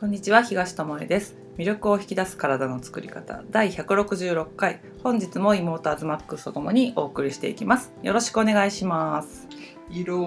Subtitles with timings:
[0.00, 1.34] こんにちは東智恵です。
[1.56, 4.80] 魅力を引き出す体の作り方第166回。
[5.02, 7.92] 本日も妹アズマックスとともにお送りしていきます。
[8.04, 9.48] よろしくお願いします。
[9.90, 10.20] 色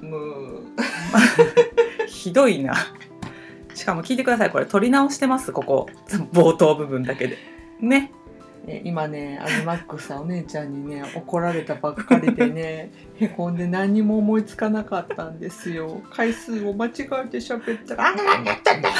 [0.00, 0.62] む。
[2.08, 2.74] ひどいな。
[3.74, 4.50] しかも聞いてください。
[4.50, 5.90] これ撮り直してますここ。
[6.32, 7.36] 冒頭部分だけで。
[7.82, 8.10] ね
[8.68, 12.90] え今ねアズマックスさんお姉ちゃんにね怒られたばっかりでね
[13.20, 16.02] へこんで何にも思いつかなかったんですよ。
[16.10, 17.06] 回数を間違えて
[17.38, 18.90] 喋ったら「あんな何やったんだ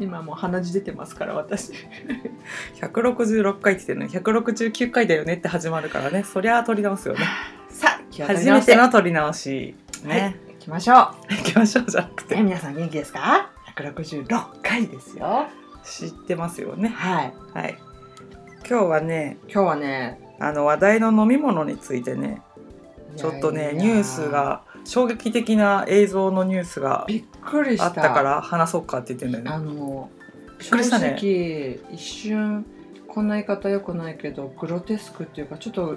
[0.00, 1.72] 今もう鼻血出てますから私。
[2.80, 6.22] 166回って言ってるのに169回だよねって始まるからね。
[6.22, 7.24] そりゃ撮り直すよね。
[7.68, 9.74] さあ初めてての撮り直し
[10.04, 10.96] ね、はい行きましょう。
[11.34, 12.36] 行きましょうじゃなくて。
[12.36, 15.46] ね皆さん元気ですか？166回ですよ。
[15.84, 16.88] 知ってますよね。
[16.88, 17.34] はい。
[17.52, 17.85] はい
[18.68, 22.42] 今日はね今日はねあの話題の飲み物についてね
[23.16, 27.86] ちょっとねニュースが衝撃的な映像のニュースがびっくりした。
[27.86, 29.50] あったから話そうかって言ってんだよね。
[29.50, 30.10] あの
[30.58, 31.16] びっくりしたね。
[31.18, 32.66] 正直一瞬
[33.08, 35.96] こんな言い方よくないけどグロテスクっていうかちょっと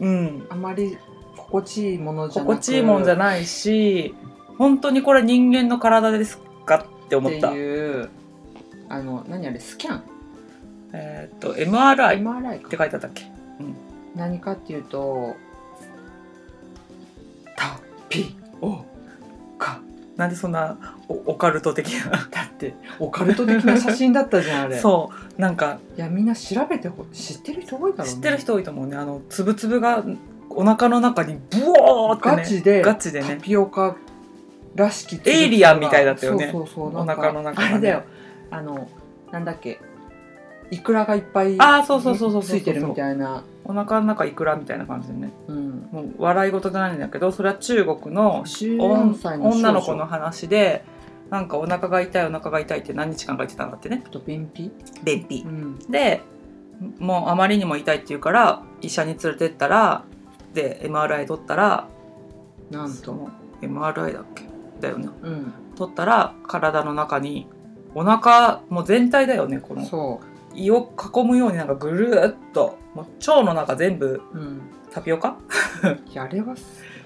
[0.00, 0.46] うん。
[0.48, 0.96] あまり
[1.36, 4.14] 心地いいものじゃなく心地いいもんじゃないし
[4.58, 8.08] 本当にこれ人間の体ですかって思っってたいう
[8.88, 10.02] あの何あれスキャン？
[10.92, 13.30] えーっと MRI って書いてあったっけ？
[14.14, 15.36] 何かっていうと
[17.56, 18.84] タピオ
[19.58, 19.80] カ。
[20.16, 22.10] なんでそんなオオカルト的な？
[22.30, 24.78] だってオカルト的な写真だったじゃんあれ。
[24.78, 25.40] そう。
[25.40, 28.12] なんかいやみんな調べてほ知ってる人多いだろうね。
[28.14, 28.96] 知ってる人多いと思うね。
[28.96, 30.04] あのつぶつぶが
[30.50, 33.36] お腹の中にブワーってねガチでガチでね。
[33.36, 33.96] タピオカ
[34.74, 36.50] らしきエイリアンみたいだったよね。
[36.50, 37.74] そうそうそうお腹の中がね。
[37.74, 38.02] あれだよ。
[38.50, 38.90] あの
[39.30, 39.80] なんだっけ
[40.70, 43.44] イクラがいっぱいあーそうそうそうそうそうついてるみたいな。
[43.64, 45.32] お腹の中いくらみたいな感じでね。
[45.46, 45.88] うん。
[45.92, 49.58] もう笑い事じゃないんだけどそれは中国の14歳の少女。
[49.58, 50.84] 女の子の話で
[51.30, 54.02] なんかお腹が痛いお腹が痛いって何日間か言ってたんだってね。
[54.10, 54.70] と便秘？
[55.04, 55.42] 便秘。
[55.46, 55.78] うん。
[55.90, 56.22] で
[56.98, 60.04] もうあまりにも痛いって言うから医者に連れてったら
[60.54, 61.88] で MRI 取ったら
[62.70, 63.04] なんと？
[63.04, 64.44] その MRI だっけ？
[64.80, 65.08] だよね。
[65.22, 65.52] うん。
[65.76, 67.46] 取ったら体の中に
[67.94, 69.84] お腹もう全体だよねこの。
[69.84, 70.20] そ
[70.54, 74.60] 胃を囲むようになんかぐるーっともう腸の中全部ううん。
[74.92, 75.36] タピオカ？
[76.10, 76.54] いやあれは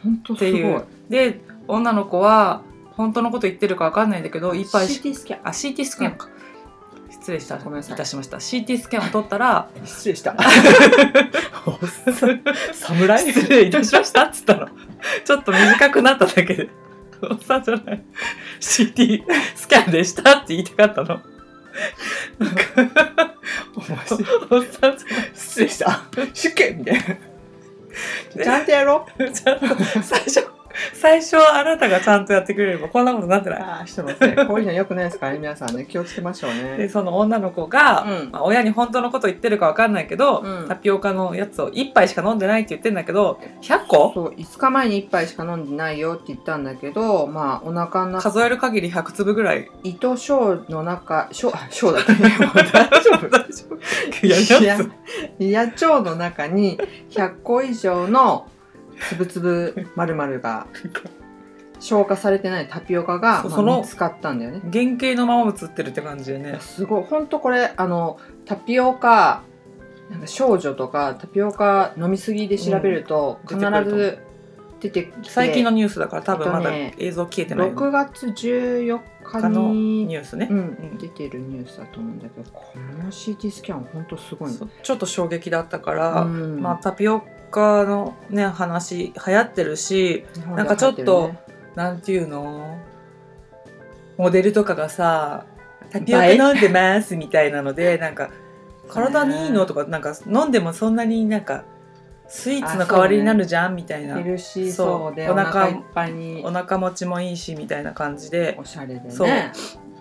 [0.02, 0.62] 本当ってすごい。
[0.62, 0.84] いう。
[1.10, 2.62] で女の子は
[2.92, 5.40] 本当のこと言ってるか分かんないんだけどいっぱい CT スキャン。
[5.44, 6.12] あ CT スキャン。
[6.16, 6.28] か、
[7.10, 7.58] 失礼した。
[7.58, 7.96] ごめんなさい。
[7.96, 8.36] たしました。
[8.38, 10.36] CT スキャンを取ったら失礼した。
[12.72, 14.68] 侍失礼いたしましたっつったの。
[15.24, 16.68] ちょっと短くなっただけで。
[17.30, 18.02] おっさんじゃない。
[18.60, 19.22] CT
[19.54, 21.20] スキャンでしたって言いたかったの
[23.76, 23.84] おっ
[24.64, 26.02] さんじゃない失礼した。
[26.32, 26.94] 出家みたい
[28.36, 28.44] な。
[28.44, 29.30] ちゃんとやろう。
[29.30, 29.66] ちゃんと
[30.02, 30.46] 最初
[30.94, 33.60] 最初はあなたがちゃんとやってくれればこんなことになってない。
[33.60, 34.46] ああしてますね。
[34.46, 35.86] こういうのよくないですからね皆さんね。
[35.86, 38.30] 気をつけましょうでねその女の子が、うん。
[38.30, 40.68] まあ、親に本当のこと言ってるか分かんないけど、うん。
[40.68, 44.12] タピオカのやつを1杯しか飲んでないって言ってんだけど100個？
[44.14, 49.70] そう5日前に1杯しか飲んでないよって言ったんだけどまあお腹の中数える限り100粒ぐらい。
[49.82, 52.30] 胃と小の中小あ小だったね。
[52.72, 53.28] 大丈夫。
[53.30, 54.26] 大丈夫。
[54.26, 54.90] いやいややつ
[55.38, 56.78] 胃や腸の中に
[57.10, 58.48] 100個以上の
[59.08, 60.66] つぶつぶまるまるが
[61.80, 64.60] 消化されてないタピオカが、まあその見つかったんだよね。
[64.72, 66.58] 原型のまま映ってるって感じでね。
[66.60, 67.04] すごい。
[67.04, 69.42] 本当これあのタピオカ
[70.10, 73.58] なんか少女とかタピオカ飲みすぎで調べるとうん。
[73.58, 74.18] 必ず
[74.80, 80.60] 出てきて最近のニュースだから多分まだ映像消えてない6月14日にニュースね、うんう
[80.94, 80.98] ん。
[80.98, 82.72] 出てるニュースだと思うんだけどこ
[83.02, 84.50] の CT スキャン本当すごい
[84.82, 86.60] ちょっと衝撃だったから、うん。
[86.60, 87.22] まあ、タピオ
[87.54, 91.32] カのね話流行ってるし日本でなんかちょっと
[91.76, 92.78] なんていうの？
[94.16, 95.44] モデルとかがさ
[95.90, 98.30] タピオカ飲んでますみたいなのでなんか
[98.88, 101.64] 体にいいのとかなんか飲んでもそんなになんか
[102.26, 105.14] スイーツの代わりになるじゃんみたいな、ヘルシーそう。
[105.14, 106.42] でお腹いっぱいに。
[106.44, 109.10] お腹持ちもいいしみたいな感じで、おしゃれでね。
[109.10, 109.28] そう。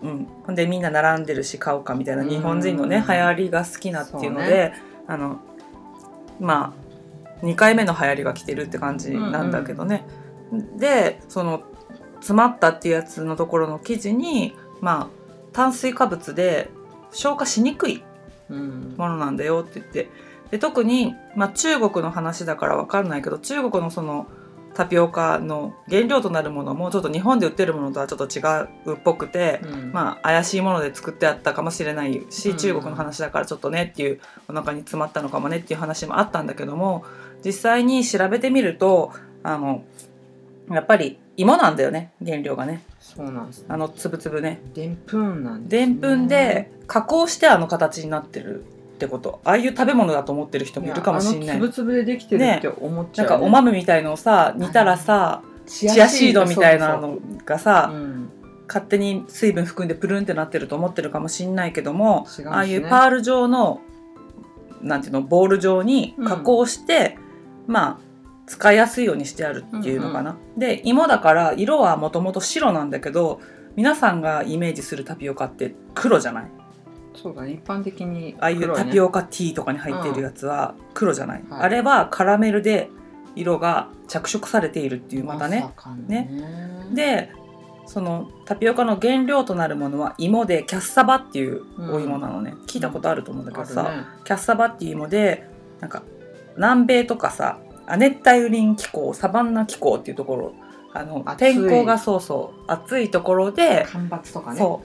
[0.04, 2.24] うん、ほんでみんな並んでるし買おうかみたいな。
[2.24, 2.30] うん。
[2.30, 4.72] 日本人のね流行りが好きなっていうので、
[5.06, 5.40] あの
[6.40, 6.83] まあ
[7.44, 10.08] 2回目の流行りが来てるって感じなんだけどね、
[10.78, 11.64] でその
[12.16, 16.70] 詰まったっていうやつのところの記事にまあ炭水化物で
[17.12, 18.04] 消化しにくい
[18.50, 18.96] うん。
[18.98, 20.10] ものなんだよって言って。
[20.52, 24.28] で特に、まあ、中国の話だから分かんないけど中国のその
[24.76, 28.42] タピオカの原料となるものもちょっと日本で売ってるものとはちょっと違
[28.92, 29.92] うっぽくて、うん。
[29.92, 32.58] まあ怪しいもので作ってあったかもしれないし、うん。
[32.58, 37.06] 中国の話だからちょっとねっていうお腹に詰まったのかもねっていう話もあったんだけども
[37.44, 39.12] 実際に調べてみると
[39.44, 39.84] あの
[40.70, 42.84] やっぱり芋なんだよね原料がね。
[43.00, 44.62] そうなんですあのつぶつぶね。
[44.74, 49.42] でんぷんなんでんぷんで加工してあの形になってるってこと。
[49.44, 51.48] ああいう食べ物だと思ってる人もいるかもしれない。
[51.48, 57.94] やあのつぶつぶでできてるって思っちゃう、なんかお豆みたいのをさ煮たらさチチアシードみたいなのがさ
[58.68, 62.46] 勝手に水分含んでプルンってなってると思ってるかもしんないけども、ね。
[62.46, 63.82] ああいうパール状の
[64.82, 67.18] なんていうのボール状に加工して、
[67.68, 67.98] まあ
[68.46, 70.38] 使いやすいようにしてあるっていうのかな。
[70.58, 73.40] で芋だから色はもともと白なんだけど
[73.76, 76.52] 皆さんがイメージするタピオカって黒じゃない？
[77.16, 77.54] そうだね。
[77.54, 81.62] 一般的にああいうタピオカティーとかに入っているやつは黒じゃない、はい。
[81.62, 82.90] あれはカラメルで
[83.36, 85.62] 色が着色されているっていうまたね。
[85.62, 86.30] さかのね。
[86.94, 87.32] で
[87.86, 91.64] そのタピオカの原料となるものは芋でキャッサバっていう
[91.94, 95.48] お芋なのね、聞いたことあると思うんだけどさ、キャッサバっていう芋で
[95.82, 96.04] なんか
[96.56, 100.54] 南米とかさ亜熱帯雨林気候サバンナ気候っていうところ
[100.94, 104.60] あの天候がそうそう暑いところで干ばつとかね。
[104.60, 104.82] そ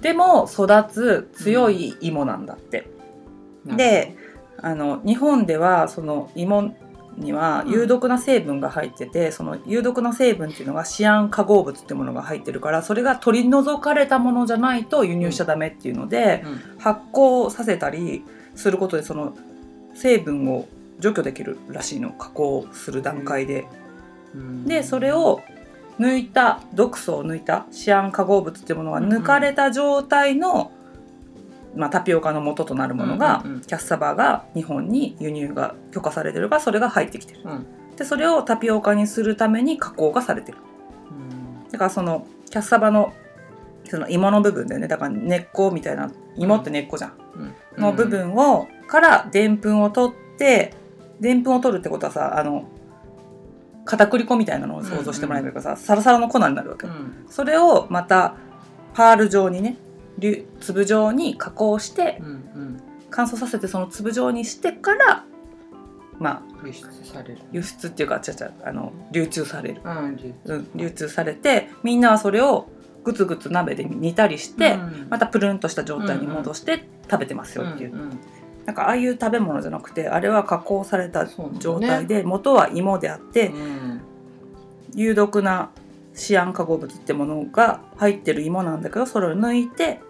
[0.00, 2.86] でも育つ強い芋なんだって。
[3.66, 4.16] うんで
[4.60, 6.74] あの日本ではその芋
[7.16, 16.78] には有毒な成分が入ってて、その有毒な成分っていうのがシアン化合物っていうものが入ってるからそれが取り除かれたものじゃないと輸入しちゃダメっていうので、うん。
[16.78, 18.24] 発酵させたり
[18.54, 19.36] することでその
[19.94, 20.66] 成分を
[20.98, 23.66] 除去できるらしいの加工する段階で。
[24.34, 24.64] うん。
[24.64, 25.40] でそれを
[25.98, 30.70] 抜いた毒素を抜いたシアン化合物っていうものが抜かれた状態の、
[31.74, 33.62] まあ、タピオカの元となるものが、うんうんうん。
[33.62, 37.40] キャッサバが日本に輸入が許可されてるからそれが入ってきてる。
[37.44, 37.66] うん。
[37.96, 40.58] でそれをタピオカにするために加工がされてる。
[41.10, 41.70] うん。
[41.70, 43.12] だからそのキャッサバの
[43.88, 44.88] その芋の部分だよね。
[44.88, 47.12] だから根っこみたいな芋って根っこじゃん。
[47.76, 47.82] うん。
[47.82, 50.74] の部分を、からでんぷんを取って
[51.20, 52.68] でんぷんを取るってことはさあの
[53.84, 58.34] 片栗粉みたいなのを想像してもらえばいいからさ、サラサラの粉になるわけ、うんそれをまた
[58.92, 59.76] パール状にね
[60.60, 65.24] 粒状に加工してうんうん乾燥させてその粒状にしてから
[66.18, 72.68] まあ輸出される輸出っていうかちゃちゃあの流通される、うん流うん、流通されてみんなはそれを
[73.04, 78.20] グツグツ鍋で煮たりして、うんまたプルンとした状態に戻して食べてますよっていう、うんうん
[78.68, 81.26] なんかああいう食べ物じゃなくてあれは加工された
[81.58, 84.00] 状態で、元は芋であって、うん。
[84.94, 85.70] 有毒な
[86.12, 90.00] シアン化合物ってものが入ってる芋なんだけどそれを抜いて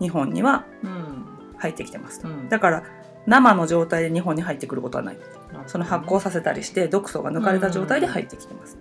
[0.00, 1.26] 日本にはうん
[1.58, 2.48] 入ってきてますと、うん。
[2.48, 2.84] だから
[3.26, 5.18] 生の状態で日本に入ってくることはない。
[5.66, 8.78] その発酵させたりして毒素が抜かれた状態で入ってきてます、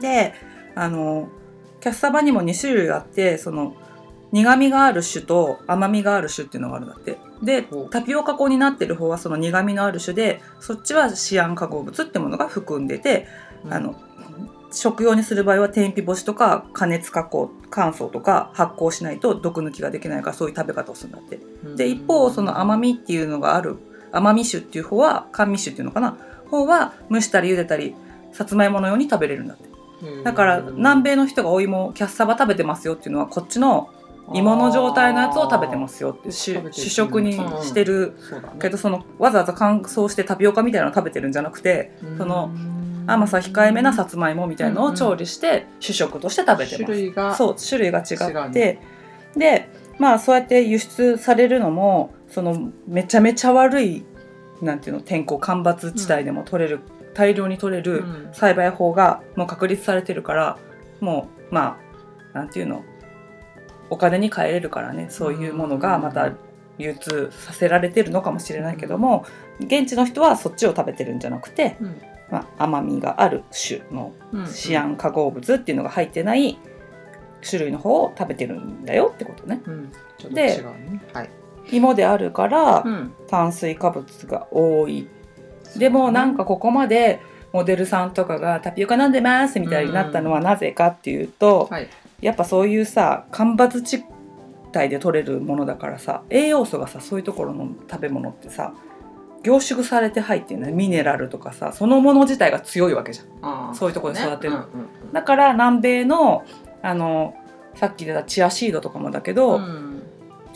[0.00, 0.32] で
[0.76, 1.28] あの
[1.80, 3.74] キャッサバにも2種類あってその
[4.30, 13.26] 苦味がある種と甘みがある種っていうのがあるんだってでタピオカ粉になってる方はその苦味のある種でそっちはシアン化合物ってものが含んでて、
[13.64, 13.74] うん。
[13.74, 13.94] あの
[14.72, 21.38] 食用にする場合は天日干しとか加熱加工乾燥とか発酵しないと毒抜きができないからそういう食べ方をするんだって。
[21.76, 23.76] で一方その甘みっていうのがある
[24.12, 26.18] 甘み酒っていう方は甘味酒っていうのかな？
[26.50, 27.94] 方は蒸したり茹でたり
[28.32, 29.64] さつまいものように食べれるんだって。
[30.24, 33.88] だから南米の人がお芋キャッサバ食べてますよっていうのはこっちの
[34.32, 38.16] 芋の状態のやつを食べてますよって主食にしてる。
[38.60, 42.50] けどそのわざわざ乾燥してタピオカみたいなのを食べてるんじゃなくてその
[43.06, 46.84] 甘さ控えめなさつまいもみたいなのを調理して主食として食べてます。
[46.84, 48.80] 種類がそう種類が違って。
[49.36, 49.68] で
[49.98, 54.04] まあそうやって輸出されるのもそのめちゃめちゃ悪い
[54.60, 56.80] なんていうの天候干ばつ地帯でも取れる、
[57.14, 58.28] 大量に取れるうん。
[58.32, 60.58] 栽培法がもう確立されてるから
[61.00, 61.78] もうま
[62.34, 62.82] あなんていうの
[63.90, 66.32] お金に換えれるからねそういうものがまた
[66.78, 69.24] 流通させられてるのかもしれないけども
[69.60, 72.00] 現地の人はそっちを食べてるんじゃなくて、うん。
[72.30, 74.46] まあ、甘みがある種のうん。
[74.46, 76.58] シアン化合物っていうのが入ってない
[77.48, 79.62] 種類の方を食べてるんだよってことね。
[79.66, 79.92] うん。
[80.18, 80.62] とね。
[81.12, 81.30] はい。
[81.72, 83.12] 芋であるからうん。
[83.28, 85.08] 炭水化物が多い。
[85.76, 87.20] でもなんかここまで
[87.52, 91.88] モデルさんとかがタピオカ飲んでますみたいになったのはなぜかっていうと、はい
[92.20, 94.04] やっぱそういうさ干ばつ地
[94.74, 98.74] 帯で取れるものだからさ栄養素がさそういうところの食べ物ってさ
[99.42, 100.72] 凝縮されて入ってるね。
[100.72, 103.74] ミネラルとかさそのもの自体が強いわけじゃん。
[103.74, 104.54] そういうところで育てる。
[104.54, 106.44] ねうんだから南米の
[106.82, 107.34] あの
[107.74, 109.62] さっき出たチアシードとかもだけど、うん。
[109.62, 109.96] うん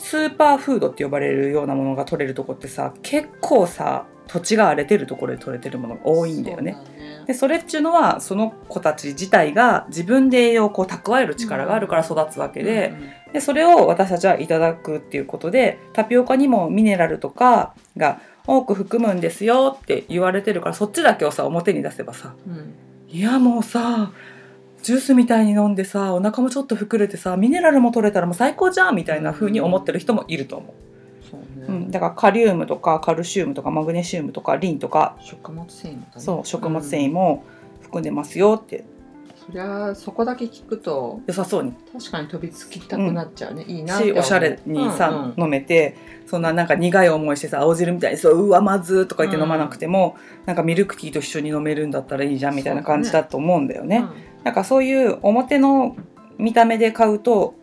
[0.00, 6.74] スーパーフードって呼ばれるようなものが取れるとこってさ結構さ土地が荒れてるところで取れてるものが多いんだよね。
[6.74, 6.82] そ
[7.22, 12.92] うでそれっちゅうのはその子たち自体が自分で栄養をこう蓄える力があるから育つわけで,、
[13.32, 22.52] でそれを私たちはいただくっていうことでタピオカにもミネラルとかが多く含むんですよって言われてるからそっちだけをさ表に出せばさうん。
[22.52, 22.74] うん
[23.12, 24.12] いやもうさ
[24.82, 30.74] ジュースみたいに飲んでさお腹もちょっと膨れてさミネラルも取れたらもう最高じゃんみたいな風に思ってる人もいると思そう。
[30.74, 30.89] ね、
[31.70, 35.16] う、うん、だからカリウムとかカルシウムとかマグネシウムとかリンとか。
[35.20, 36.22] 食物繊維もだね。
[36.22, 37.06] そう食物繊うん。
[37.06, 37.44] 維も
[37.80, 38.84] 含んでますよって。
[39.46, 41.72] そりゃそこだけ聞くと良さそうに。
[41.92, 44.22] 確かに飛びつきたくなっちゃうね、いいなって思う。
[44.22, 45.44] しおしゃれにさ、うんうん。
[45.44, 45.96] 飲めて
[46.26, 54.04] そんななんか苦い思いしてさ青汁みたいにそううわまずーとか言って飲まなくても、なんかミルクティーと一緒に飲めるんだったらいいじゃんみたいな感じだと思うんだよね。
[54.44, 55.96] なんかそういう表の
[56.38, 57.54] 見た目で買うと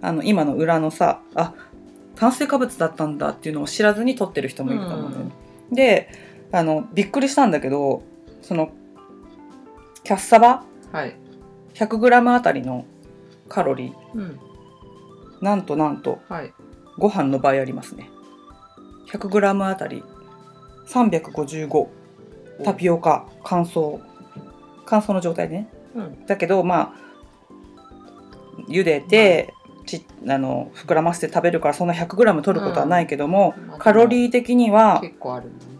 [0.00, 1.54] あの今の裏のさあ
[2.18, 5.32] 炭水化物だったんだっていうのを知らずに取ってる人もいると思うんだよね。
[5.72, 6.10] で
[6.50, 8.02] あのびっくりしたんだけど
[8.42, 8.72] その
[10.02, 10.64] キャッサバ？
[10.92, 11.16] うんはい、
[11.74, 12.86] 100g あたりの
[13.48, 14.18] カロリー。
[14.18, 14.40] うん。
[15.40, 16.52] なんとなんとはい、
[16.96, 18.10] ご飯の倍ありますね。
[19.12, 20.02] 100g あたり。
[20.88, 21.86] 355
[22.64, 23.28] タピオカ。
[23.44, 24.00] 乾燥。
[24.86, 25.68] 乾燥の状態でね。
[25.94, 26.26] うん。
[26.26, 27.08] だけどまあ
[28.68, 29.54] 茹でて、
[29.88, 33.78] ちあの膨らませて食べるからそんな 100g 取ることはないけども、うん。
[33.78, 35.70] カロリー的には結構あるんだね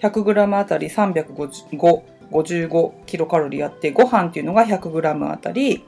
[0.00, 5.84] 100g あたり355キロカロリーあってご飯っていうのが 100g あたり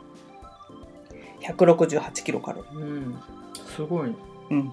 [1.42, 2.80] 168キロカロリー。
[2.80, 3.18] うん。
[3.66, 4.14] すごい
[4.50, 4.72] うん、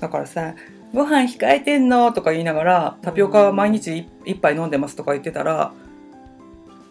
[0.00, 0.54] だからさ
[0.94, 5.72] 「ご飯控えてんの?」とか言いながら「タピオカは毎日一一杯飲んでます」とか言ってたら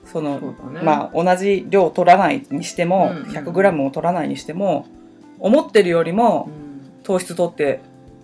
[0.06, 0.82] そのね。
[0.84, 4.86] まあ同じ量取らないにしても、うんうん 100g を取らないにしても
[5.42, 6.72] 思ってるよりもうん。
[7.04, 7.82] 糖質取って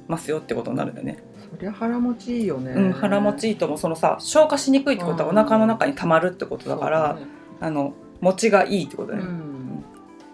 [0.07, 1.17] ますよってことになるんだよね。
[1.51, 7.27] そりゃ腹持ちいいよね、うん、腹持ちいいともそのさ消化しにくいってことはおうん腹の中に溜まるってことだから、そう
[7.61, 9.43] あの餅がいいってことだだねよね。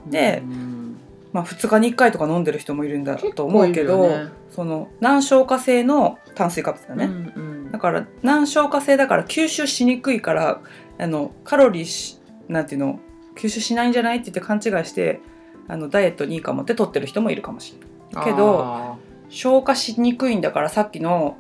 [0.06, 0.12] うん。
[0.12, 0.98] でうん。
[1.32, 7.06] まあ2日に1回とか飲んでる人もいるんだと思うけど、ねその難消化性の炭水化物だね。
[7.06, 7.72] うんうん。
[7.72, 10.62] だから難消化性だから吸収しにくいから
[11.00, 13.00] あのカロリーしなんていうの
[13.36, 15.22] 吸収しないんじゃないって言って勘違いして
[15.68, 17.80] あのダイエットにいいかもって取ってる人もいるかもしれ
[18.16, 18.26] ない。
[18.26, 18.98] けどあ
[19.30, 21.38] 消化しにくいんだからさっきの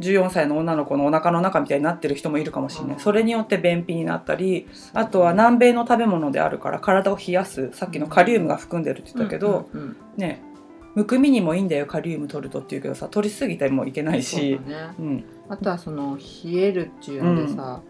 [0.00, 3.00] 14歳の女の子のお腹の中みたいになってる人もいるかもしれない。
[3.00, 7.70] それによって便秘になったりーあとは南米の食べ物であるから体を冷やす。
[7.72, 10.42] さっきのカリウムが含んでるって言ったけど、うんうんうんね
[10.94, 14.60] むくみにもいいんだよカリウム取るとって言うけどさ取りすぎたりもいけないし。
[14.66, 14.76] ね。
[14.98, 15.24] うん。
[15.48, 17.80] あとはその冷えるっていうのでさ、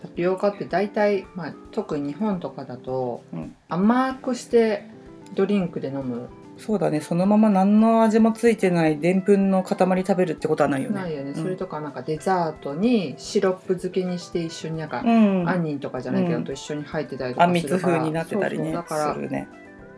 [0.00, 3.56] タピオカって大体、まあ、特に日本とかだと、うん。
[3.68, 4.86] 甘くして
[5.34, 6.28] ドリンクで飲む？
[6.58, 7.00] そうだね。
[7.00, 10.94] そのまま何の味もついてないでんぷんの塊食べるってことはないよね。
[11.00, 11.42] ないよね、うん。
[11.42, 16.44] それとかなんかデザートにシロップ漬けにして一緒になんか、うん、杏仁とかじゃないけど、うん。
[16.44, 17.96] と一緒に入ってたりとかあんみつするから。
[17.96, 18.64] 風になってたりね。
[18.64, 19.48] そうだからね。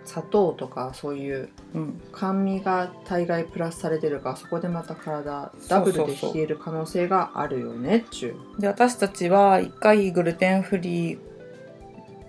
[0.07, 8.61] 砂糖とかそういううん、甘味が大概プラスされてるからそこでまた体ダブルで冷える可能性があるよねっちゅう。
[8.61, 11.19] で私たちは一回グルテンフリー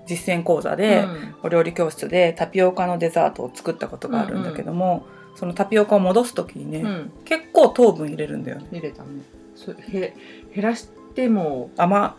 [0.08, 1.36] 実践講座で、うん。
[1.44, 7.12] お料理教室でタピオカのデザートを作ったことがあるんだけども、そのタピオカを戻す時にね、うん。
[7.26, 8.68] 結構糖分入れるんだよね。
[8.72, 9.10] 入れたね。
[9.56, 10.16] そへ
[10.54, 12.16] 減らしても、甘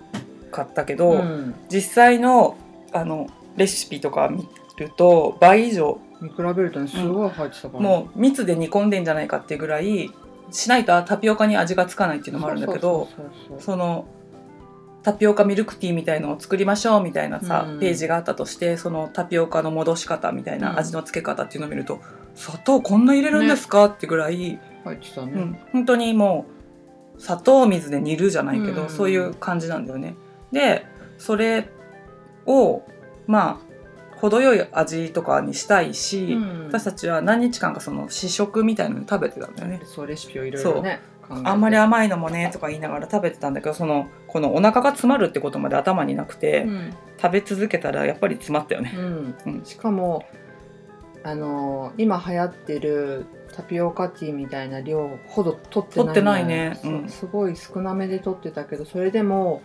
[0.51, 1.55] かったけど、うん。
[1.69, 2.57] 実際の
[2.93, 5.99] あのレシピとか見ると倍以上。
[6.21, 10.11] 見比べるとねすごい入ってたから、もう蜜で煮込んでんじゃないかっていうぐらい
[10.51, 13.09] しないとタピオカに味がつかないっていうのもあるんだけど
[13.59, 14.07] その
[15.07, 17.79] タピオカミルクティーみたいのを作りましょうみたいなさ、うん。
[17.79, 20.63] ページがあったとしてそのタピオカの戻し方みたいうん。
[20.63, 22.01] な味の付け方っていうのを見ると、
[22.35, 26.47] 砂糖こんな入れるんですか、ってぐらい、入ってたね、うん、本当にも
[27.17, 28.89] う砂糖水で煮るじゃないけど、うん。
[28.89, 30.17] そういう感じなんだよね。
[30.51, 30.85] で
[31.19, 31.69] それ
[32.45, 32.83] を
[33.29, 36.67] まあ程よい味とかにしたいし、うん。
[36.67, 39.83] 私たちは何日間かその試食みたいなの食べてたんだよね。
[39.85, 46.95] そうレシピをいろいろねあんまり甘いのもねとか言いながら食べてたんだけどそのこのお腹が詰まるってことまで頭になくて、うん。
[47.21, 48.93] 食べ続けたらやっぱり詰まったよね。
[49.65, 50.25] しかも
[51.25, 56.79] あのー今流行ってるタピオカティーみたいな量ほど取ってない,、取ってないね。
[56.83, 57.09] そううん。
[57.09, 59.63] すごい少なめで取ってたけどそれでも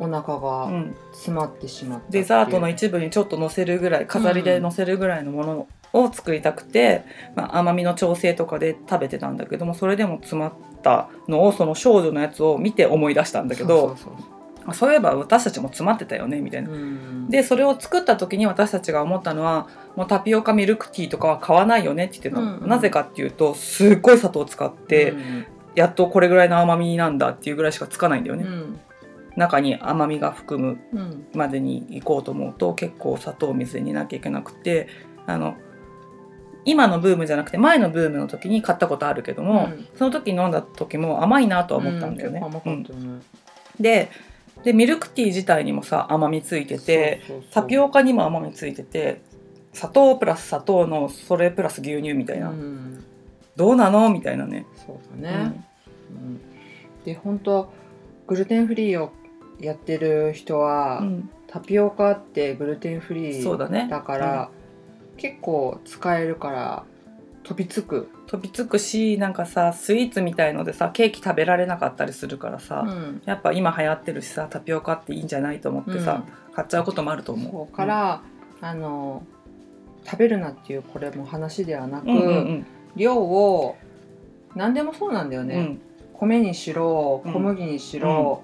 [0.00, 2.10] お腹うがん、詰まってしまったう。
[2.10, 7.04] デザートの一部にちょっと乗せるぐらい飾りで乗せるぐらいのものを作りたくて、
[7.34, 10.52] まあ、甘みの調整とかで食べてたんだけどもそれでも詰まっ
[10.82, 13.96] たのをその少女のやつを見て思い出したんだけど
[14.74, 16.70] そういえば私たちも詰まってたよねみたいな。
[17.30, 22.68] でそれを作った時に私たちが思ったのはもうタピオカミルクティーとかは買わないよねって言ってたの、うんうん。
[22.68, 28.80] なぜかっていうとすっごい砂糖を使って、うんやっとこれぐらいの甘みなんだっていうぐらいしかつかないんだよね、うん。
[29.36, 31.26] 中に甘みが含むうん。
[31.34, 34.88] までに行こうと思うと結構砂糖水で煮なきゃいけなくて
[35.26, 35.54] あの
[36.70, 39.88] 今のブームじゃなくて前のブームの時に買ったことあるけども、うん。
[39.96, 42.42] その時飲んだ時も甘いなとは思ったんだよね。
[43.80, 44.10] で
[44.64, 47.22] でミルクティー自体にもさ甘みついてて
[47.52, 49.22] タピオカにも甘みついてて
[49.72, 53.04] 砂糖プラス砂糖のそれプラス牛乳みたいな、うん。
[53.56, 54.66] どうなのみたいなね。
[54.86, 55.64] そうだね、
[56.10, 56.40] うん。
[57.04, 57.72] で本当
[58.26, 59.12] グルテンフリーを
[59.60, 61.30] やってる人は、うん。
[61.46, 63.88] タピオカってグルテンフリーそうだね。
[63.90, 64.50] だから、
[65.18, 66.84] 結構使えるから
[67.42, 73.22] 飛びつく、飛びつくしなんかさスイーツみたいのでさケーキ食べられなかったりするからさ、うん。
[73.24, 77.52] やっぱ今流行ってるしさタピオカっていいんじゃないと思ってさ、買っちゃうこともあると思う。
[77.52, 78.22] そうから、
[78.60, 79.22] あの
[80.04, 82.66] 食べるなっていうこれも話ではなく、うんうんうん。
[82.96, 83.76] 量を
[84.54, 85.80] 何でもそうなんだよね、うん。
[86.12, 87.32] 米にしろうん。
[87.32, 88.42] 小麦にしろ、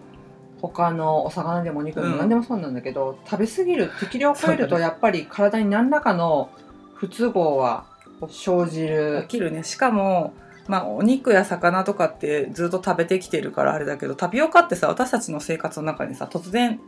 [0.63, 2.19] 他のお魚でもお肉でもうん。
[2.21, 6.49] 何でもそうなんだけど、食べ過ぎる適量を超えるとやっぱり体に何らかの
[6.95, 7.87] 不都合は
[8.29, 9.23] 生じる。
[9.23, 9.65] 起きるね。
[9.65, 10.35] しかも
[10.67, 16.81] まあお肉や魚とかってずっと食べてきてるからあれだけどタピオカってさ私たちの生活の中にさ突然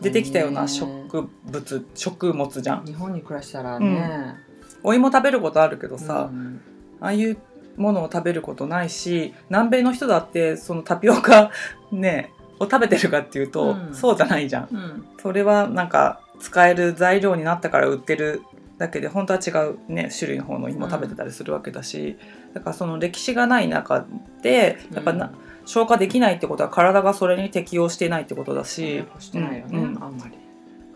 [0.00, 2.84] 出てきたような植物食物じゃん。
[2.84, 4.34] 日本に暮らしたらね、
[4.82, 6.60] お芋食べることあるけどさ、うん。
[7.00, 7.38] ああいう
[7.76, 11.50] ものを食べることないし南米の人だってそのタピオカ
[11.90, 13.94] ねを食べてるかっていうと、うん。
[13.94, 14.68] そうじゃないじゃん。
[14.72, 15.06] うん。
[15.20, 18.42] それはなんか使える材料になったから売ってる
[18.78, 22.16] だけで本当は違うね種類の方の芋食べてたりするわけだし、
[22.52, 24.06] だからその歴史がない中
[24.42, 25.32] でやっぱな、
[25.64, 30.02] 消化できないってことは体がそれに適応していないってことだし、してないよね、うんうん。
[30.02, 30.34] あんまり、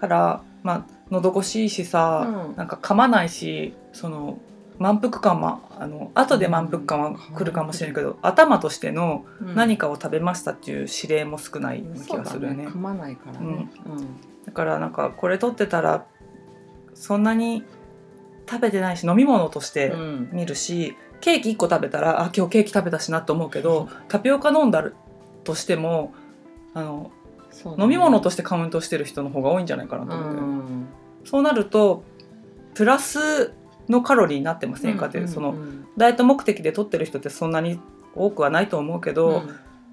[0.01, 2.57] からまあ喉越しいいしさ、うん。
[2.57, 4.39] なんか噛まないしその
[4.79, 9.55] 満腹感もあの後で満腹感は来るかもしれないけど、頭としてのうん。
[9.55, 12.65] 何かを食べましたっていう指令も少ない気がするよね。
[12.65, 13.69] ね噛まないからね、
[14.45, 16.07] だからなんかこれ取ってたら
[16.99, 17.65] そんなに
[18.49, 20.29] 食べてないし飲み物としてうん。
[20.33, 24.85] 見るし、ケーキ1個食べたらあ今日ケーキ食べたしなと思うけどタピオカ飲んだ
[25.45, 26.13] としても
[26.75, 27.11] あの
[27.65, 27.75] ね。
[27.79, 30.87] 飲み物としてカウントしてる人の方が多いんじゃないかなとう思って、ん。
[31.25, 32.05] そうなると
[32.75, 33.53] プラス
[33.89, 37.81] のカロリーになってませんかって、そのうんダイエット目的で取ってる人ってそんなに
[38.15, 39.43] 多くはないと思うけど、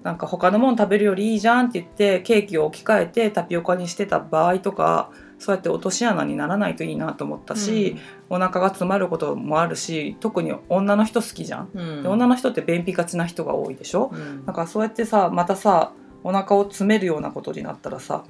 [0.04, 7.96] なんか他のもの食べるよりいいじゃんって言ってケーキを置き換えてタピオカにしてた場合とかそうやって落とし穴にならないといいなと思ったし、
[8.30, 11.68] お腹が詰まることもあるし特に女の人好きじゃん。
[11.74, 12.02] うん。
[12.02, 14.46] で女の人って便秘がちな人が多いでしょ、うん。
[14.46, 15.92] だからそうやってさまたさ
[16.24, 18.24] お腹を詰めるようなことになったらさ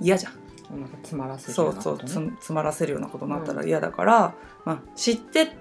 [0.00, 0.32] 嫌じゃん。
[0.68, 2.30] お腹詰まらせるそうそうよなことね。
[2.30, 5.56] つ詰まらせるようなことになったら嫌だから、まあ、知って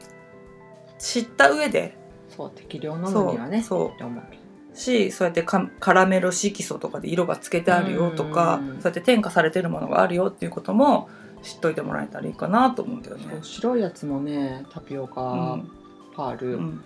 [0.98, 1.98] 知った上で
[2.30, 3.90] そう適量飲むにはねそうそう。
[3.96, 4.24] って思う。
[4.30, 4.45] けど
[4.76, 8.68] しそうやってカカラメル色素とかで色がつけてあるよとか、うん。
[8.74, 11.10] そうやって添加されてるものがあるよっていうことも
[11.42, 13.26] 知っといてもらえたらいいかなと思うけどね。
[13.32, 13.44] そう。
[13.44, 15.72] 白いやつもねタピオうカん。
[16.16, 16.84] パール、うん。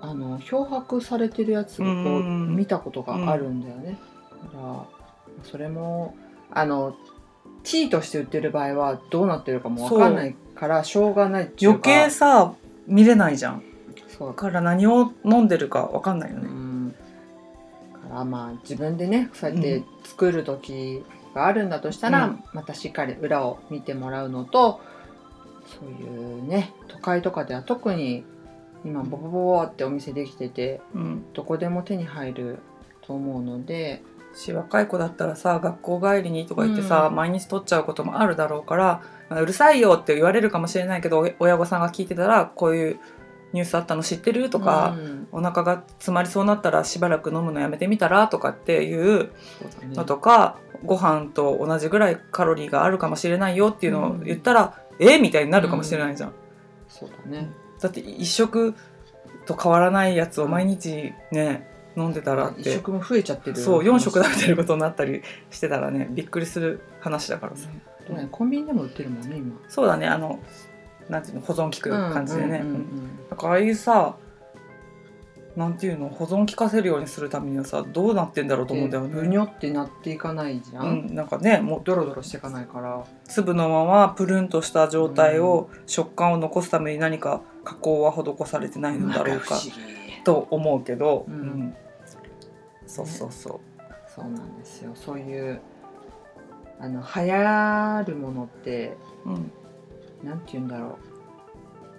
[0.00, 3.96] あの漂白されてるやつを見たことがあるんだよね、
[4.52, 4.84] だから
[5.44, 6.16] それも
[6.50, 6.96] あの
[7.62, 12.52] ティーとして売ってる場合はどうなってるかもわかんないからしょうがないっていう余か計さ
[12.88, 13.62] 見れないじゃん。
[14.08, 14.28] そう。
[14.30, 16.48] だから何を飲んでるか分かんないようね。
[16.48, 16.48] ん。
[16.48, 16.61] だ
[18.12, 21.02] からまあ自分でねそうやって作る時
[21.34, 22.44] があるんだとしたら、うん。
[22.52, 24.80] またしっかり裏を見てもらうのと
[25.66, 28.24] そういうね都会とかでは特に
[28.84, 32.58] 今ボボボボってお店できててうん、どこでも手に入る
[33.00, 34.02] と思うので
[34.34, 37.14] し若い子だったらさ学校帰りにとか言ってさ、うん。
[37.14, 43.00] 毎日取っちゃうこともあるだろうからまあうるさいよって言われるかもしれないけどお親御さんが聞いてたらこういう
[43.52, 44.50] ニュースあったの知ってる？
[44.50, 45.28] とか、うん。
[45.32, 49.30] お腹が詰まりそうになったらしばらく飲むのやめてみたらとかっていう
[49.92, 55.18] のとか、ご飯と同じぐらいカロリーがあるかもしれないよっていうのを言ったら、え？
[55.18, 56.32] みたいになるかもしれないじゃん。
[56.88, 57.50] そうだね。
[57.80, 58.74] だって一食
[59.46, 63.56] と変わらないやつを毎日ね飲んでたらって一食も増えちゃってる。
[63.56, 67.68] そう4食食べてることになったりしてたらねびっくりする話だからさ。
[67.68, 69.56] ねコンビニでも売ってるもんね今。
[69.68, 70.40] そうだねあの
[71.08, 73.28] なんていうの保存効く感じでね、うんうんうんうん。
[73.30, 74.16] だからああいうさ
[75.56, 79.14] なんていうの保存効かせるようにするためにはさどうなってんだろうと思うんだよね。
[79.14, 83.04] でブニョってなっていかないじゃ、うんん、なんかねもうドロドロしていかないから。
[83.24, 89.58] 粒のままプルンとした状態を、食感を残すために何か加工は施されてないのだろうか
[90.24, 91.74] と思うけど、うん。
[92.86, 93.60] そうそうそ
[94.14, 94.92] そうなんですよ。
[94.94, 95.60] そういう
[96.80, 99.52] あの流行るものってう、うん、
[100.22, 100.98] なんて言うんだろ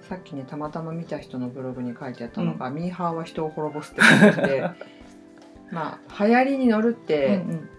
[0.01, 0.05] う。
[0.07, 4.69] さっきねたまたま見た人のブログに書いてあったのが、ミーハーは人を滅ぼすって書いてて
[5.71, 7.69] まあ流行りに乗るって、うん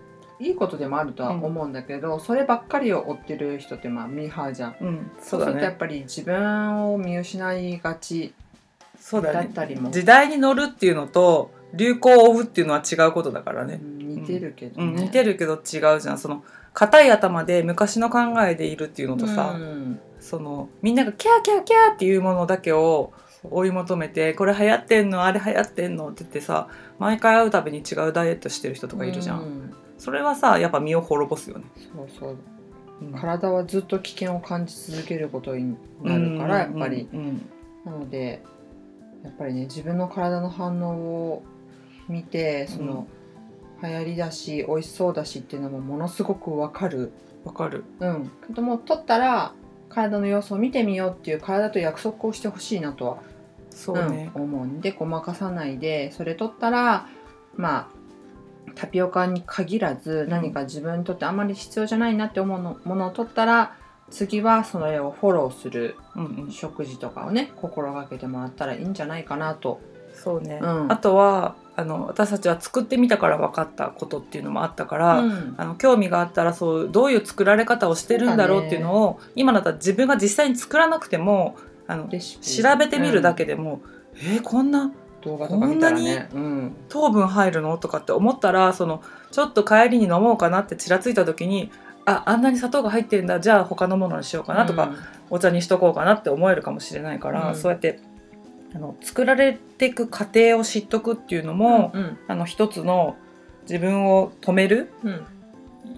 [0.41, 4.77] いいことでもあるとは思うんだけど、そればっかりを追ってる人ってまあミーハーじゃん。
[4.81, 4.89] うん。
[4.89, 5.47] うん、そそうね。
[5.47, 8.35] するとやっぱり自分を見失いがち
[9.13, 13.79] だったりも、時代に乗るっていうのと流行を追うっていうのは違うことだからね。
[13.81, 13.87] う。
[13.87, 16.19] ん似てるけどね、うん、似てるけど違うじゃん。
[16.19, 23.13] その硬い頭で昔の考えでいるっていうのとさ、うんそのみんながキャーキャーキャーっていうものだけを
[23.51, 32.37] 追い求めてこれ流行ってんのあれ流行ってんのって言ってさ毎回会うたびに違うダイエットしてる人とかいるじゃん、うそれはさやっぱ身を滅ぼすよね、そうそう。
[33.03, 33.13] うん。
[33.13, 37.49] 体はずっと危険を感じ続けることになるからやっぱり、うんうん。
[37.85, 38.43] なので
[39.23, 40.95] やっぱりね自分の体の反応
[41.33, 41.43] を
[42.09, 43.07] 見てその、
[43.83, 47.13] 流行りだし美味しそうだしっていうのもものすごくわかる。
[47.45, 47.85] わかる。
[48.01, 48.31] うん。
[48.47, 49.53] けども取ったら
[49.95, 53.19] 体の様子を見てみようっていう体と約束をしてほしいなとは
[53.71, 57.09] そうね、うん思うんでごまかさないでそれ取ったら
[57.57, 58.05] まあ
[58.77, 63.77] タピオカに限らず何か自分にとってあんまり必要じゃないなって思うのものを取ったら
[64.11, 65.97] 次はそれをフォローする
[66.51, 69.81] 食事とかをね心がけてもらったらいいんじゃないかなと。
[70.13, 70.93] そうね、うん。
[70.93, 75.55] あとはあの私たちは作ってみたから分かったことっていうのもあったから、うん。
[75.57, 81.57] あの興味があったらそうどういう作られ方をしてるんだろうっていうのを今だったら自分が実際に作らなくても
[81.87, 83.81] あの調べてみるだけでも、
[84.15, 86.29] えーこんな動画とか見たらね。
[86.35, 86.77] うん。
[86.89, 87.79] 糖分入るの？
[87.79, 91.71] とかって思ったらそのちょっと帰りに飲もうかなってちらついた時に
[92.05, 93.41] ああんなに砂糖が入ってるんだ。
[93.41, 94.93] じゃあ他のものにしようかなとか、
[95.31, 97.57] お茶にしとこうかなって思えるかもしれないから、うん。
[97.57, 98.01] そうやって
[98.75, 103.17] あの作られていく過程を知っとくっていうのも、うんあの一つの
[103.63, 105.27] 自分を止めるうん。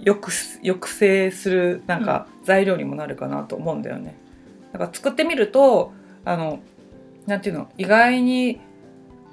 [0.05, 0.31] 抑
[0.63, 4.17] 抑制するなんか材料にもなるかなと思うんだよね。
[4.73, 5.93] だから作ってみると
[6.25, 6.61] あの
[7.27, 8.61] なんていうの意外に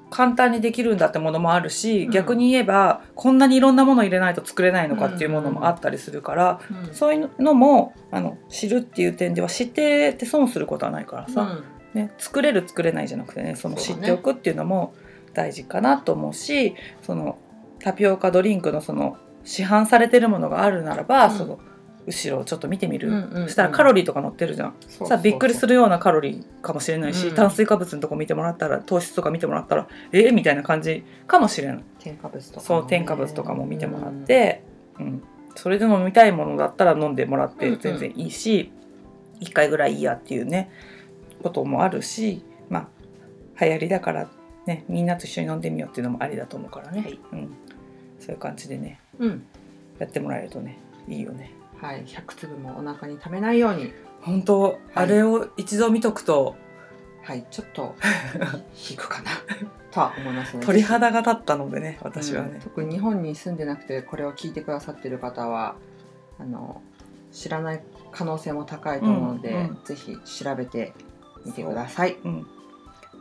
[0.09, 2.11] 簡単にできるんだってものもあるし、うん。
[2.11, 6.93] 逆に言えばこんなにいろんなもの入れないと作れないのかっていうものもあったりするから、うん。
[6.93, 11.61] そういうのもあの知るっていう点では知ってて損することはないからさ、
[11.93, 14.95] ね、作れる作れないじゃなくてねその知っておくっていうのも
[15.33, 17.37] 大事かなと思うしその
[17.79, 21.37] タピオカドリンクのその市販されてるものがあるならば、うん。
[21.37, 21.59] その
[22.05, 23.43] 後ろをちょっと見てみる、うんうんうん。
[23.45, 27.35] そしたらカロリーとか載ってるじゃん、さあびっくりするようなカロリーかもしれないし、うん。
[27.35, 31.83] 炭水化物のとこ見てもらったら糖質とか見てもらったらえー、みたいな感じかもしれない。
[31.99, 32.67] 添加物とかもね。
[32.67, 34.63] そう添加物とかも見てもらって、
[34.99, 35.23] うん。
[35.55, 37.79] それで飲みたいものだったら飲んでもらってうんうん。
[37.79, 38.71] 全然いいし、
[39.39, 40.71] 一1回ぐらいいいやっていうね
[41.43, 42.89] こともあるしま
[43.57, 44.29] あ流行りだから
[44.65, 47.19] ねみんなと一緒に飲んでみようっていうのもありだと思うからね、はい。
[47.33, 47.55] うん、
[48.19, 49.45] そういう感じでねうん。
[49.99, 51.51] やってもらえるとねいいよね。
[51.77, 52.05] はい。
[52.05, 53.91] 100粒もお腹にためないように。
[54.21, 56.55] 本当、あれを一度見とくと
[57.23, 57.45] はい。
[57.51, 57.95] ちょっと
[58.89, 59.31] 引くかな。
[59.91, 60.65] とは思いますね。
[60.65, 62.51] 鳥肌が立ったのでね私はね。
[62.55, 65.75] うん、特に日本に住んでなくてこれを聞いてくださってる方は
[66.39, 66.81] あの
[67.31, 69.79] 知らない可能性も高いと思うので、うんうん。
[69.83, 70.93] ぜひ調べて
[71.45, 72.17] みてください。
[72.23, 72.27] う。
[72.27, 72.47] ん、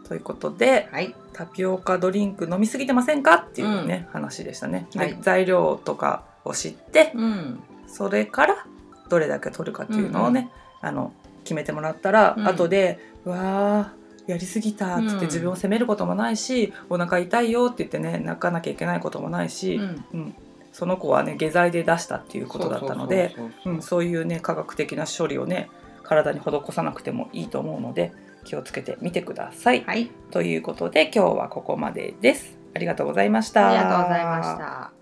[0.09, 3.35] ということではい、タピオカドリンク飲みすぎてませんか？
[3.35, 4.87] っていうね、話でしたね。
[4.93, 5.19] ではい。
[5.21, 8.67] 材料とかを知ってうん、それから
[9.09, 11.13] どれだけ取るかっていうのをね、あの
[11.45, 12.47] 決めてもらったら、うん。
[12.47, 15.21] 後で「うわーやりすぎた」っつってうん。
[15.23, 20.35] 自分を責めることもないし、お腹痛いよって言ってね泣かなきゃいけないこともないし、うん、うん。
[20.73, 23.37] その子はね下剤で出したっていうことだったので
[23.83, 25.69] そういうね科学的な処理をね
[26.03, 28.13] 体に施さなくてもいいと思うので
[28.45, 29.85] 気をつけてみてください。
[29.85, 32.59] はい、ということで今日はここまでです。
[32.75, 33.69] ありがとうございました。
[33.69, 35.02] ありがとうございました。